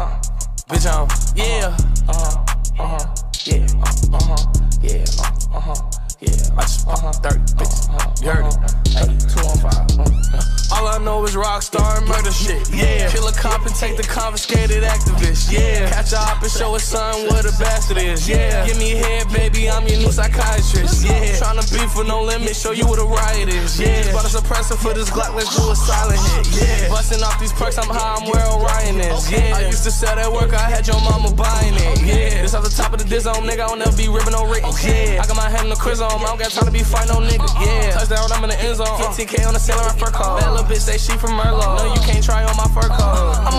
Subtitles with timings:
[0.00, 0.08] Uh,
[0.66, 1.04] bitch, I'm,
[1.36, 1.76] yeah.
[2.08, 2.44] Uh huh,
[2.78, 3.66] uh huh, yeah.
[4.08, 5.04] Uh huh, yeah.
[5.52, 5.74] Uh huh,
[6.20, 6.56] yeah.
[6.56, 8.24] I just, uh huh, 30 bitches.
[8.24, 8.56] You heard it.
[8.96, 10.60] Hey, 215.
[10.72, 13.10] All I know is rockstar and murder shit, yeah.
[13.10, 15.90] Kill a cop and take the confiscated activist, yeah.
[15.90, 18.64] Catch a op and show a son what a bastard is, yeah.
[18.66, 21.36] Give me head, baby, I'm your new psychiatrist, yeah.
[21.36, 24.09] Tryna be for no limit, show you what a riot is, yeah.
[24.50, 26.88] Suppressor for this Glock, let's do a silent hit, yeah.
[26.88, 29.54] Busting off these perks, I'm high, I'm where Orion is, yeah.
[29.54, 32.42] I used to sell that work, I had your mama buying it, yeah.
[32.42, 34.74] This off the top of the dizome, nigga, I don't never be ripping no rigging,
[34.82, 35.22] yeah.
[35.22, 37.14] I got my hand in the quiz on, I don't got time to be fighting
[37.14, 37.62] no nigga, uh-uh.
[37.62, 37.94] yeah.
[37.94, 39.14] Touchdown, I'm in the end zone, uh-uh.
[39.14, 40.42] 15k on the ceiling, I fur call.
[40.42, 41.78] That little bitch say she from Merlot.
[41.78, 42.98] No, you can't try on my fur coat.
[42.98, 43.46] Uh-uh.
[43.46, 43.54] I'm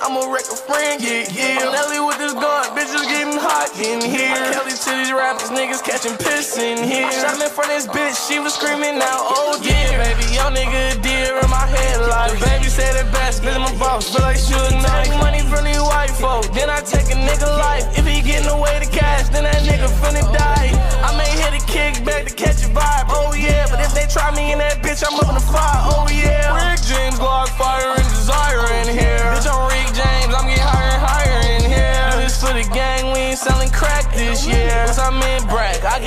[0.00, 1.58] a fuck friend, I'm a wreck a friend, yeah, yeah.
[1.60, 4.34] I'm Nelly with this gun, bitches getting hot in here.
[4.52, 7.06] Kelly to these rappers, niggas catching piss in here.
[7.06, 10.54] I shot in front of this bitch, she was screaming out, oh yeah, baby, young
[10.54, 12.38] nigga deer in my head like.
[12.40, 16.12] Baby said it best, bitch, a boss, but like should Take money from these white
[16.20, 17.84] folk, then I take a nigga life.
[17.96, 20.70] If he getting away the cash, then that nigga finna oh, die.
[21.02, 24.06] I may hit a kick back to catch a vibe, oh yeah, but if they
[24.06, 26.52] try me in that bitch, I'm up in the fire, oh yeah.
[26.70, 29.18] Rick James, Glock, fire, and desire in here.
[29.32, 29.69] Bitch, I'm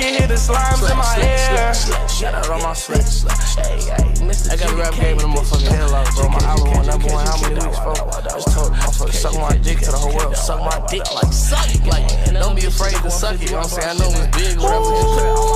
[0.04, 2.08] brag, I get hit the slimes in my.
[2.08, 2.74] Shout out on my.
[2.74, 6.28] Hey, hey, I got a rap game in the motherfucking hell bro.
[6.28, 7.92] My album went number one how many weeks, bro?
[7.92, 10.36] I just told the motherfucker, suck my dick to the whole world.
[10.36, 11.84] Suck my dick like suck it.
[11.86, 13.42] Like, don't be afraid to suck it.
[13.42, 13.88] You know what I'm saying?
[13.88, 14.92] I know it's big, whatever.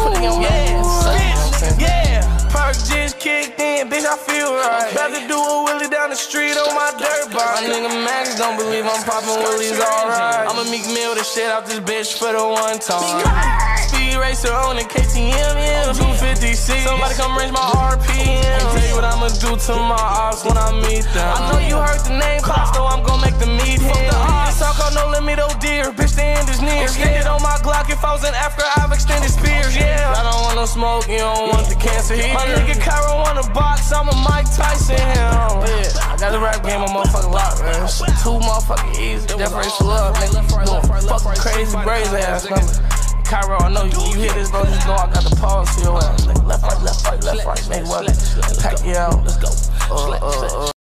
[0.09, 1.23] Put it, on yeah, suck it.
[1.23, 1.81] You know what I'm saying?
[1.81, 2.49] Yeah.
[2.49, 4.89] Perk just kicked in, bitch, I feel right.
[4.93, 7.61] About to do a wheelie down the street on my dirt bike.
[7.61, 10.49] My nigga Max don't believe I'm popping willies, alright.
[10.49, 13.68] I'ma Meek Mill the shit out this bitch for the one time.
[13.89, 16.85] Speed racer on the KTM, yeah, 250C.
[16.85, 18.45] Somebody come range my RPM.
[18.45, 21.25] Tell you what I'ma do to my ops when I meet them.
[21.25, 23.97] I know you heard the name Pops, though I'm gon' make the meet him.
[24.45, 26.85] This talk on no limit, oh dear, bitch, the end is near.
[26.85, 30.13] Extended on my Glock, if I was in Africa, I've extended spears, yeah.
[30.13, 32.35] I don't want no smoke, you don't want the cancer here.
[32.37, 35.33] My nigga Cairo on the box, I'm a Mike Tyson him.
[35.65, 37.89] Yeah, I got the rap game on motherfucking lock, man.
[38.21, 39.29] Too motherfucking easy.
[39.33, 40.45] For love, nigga.
[40.45, 42.98] Fucking crazy, crazy ass, nigga.
[43.29, 44.65] Cairo, I know you, you hear this, bro.
[44.65, 46.27] Just know I got the pause for your ass.
[46.27, 47.59] Left, right, left, right, left, right.
[47.59, 48.17] Mayweather,
[48.63, 49.23] Pacquiao.
[49.23, 49.95] Let's go.
[49.95, 50.78] Uh, uh, uh.